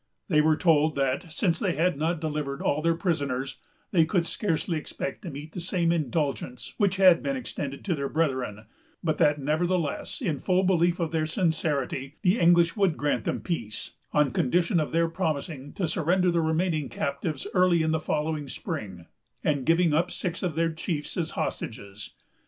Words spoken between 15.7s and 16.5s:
to surrender the